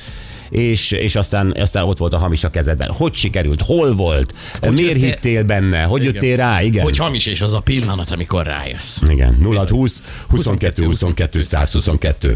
és, 0.52 0.92
és 0.92 1.16
aztán, 1.16 1.54
aztán 1.60 1.84
ott 1.84 1.98
volt 1.98 2.14
a 2.14 2.18
hamis 2.18 2.44
a 2.44 2.50
kezedben. 2.50 2.92
Hogy 2.92 3.14
sikerült? 3.16 3.62
Hol 3.62 3.96
volt? 3.96 4.34
Hogy 4.62 4.74
Miért 4.74 4.92
jöttél- 4.92 5.10
hittél 5.14 5.44
benne? 5.44 5.82
Hogy 5.84 6.02
Igen. 6.02 6.14
jöttél 6.14 6.36
rá? 6.36 6.62
Igen. 6.62 6.84
Hogy 6.84 6.98
hamis, 6.98 7.26
és 7.26 7.42
az 7.42 7.54
a 7.54 7.60
pillanat, 7.60 8.12
amikor 8.12 8.46
rájössz. 8.46 9.02
Igen, 9.10 9.38
0 9.40 9.66
20 9.70 10.04
22 10.30 10.84
22 10.84 11.42
122. 11.42 12.36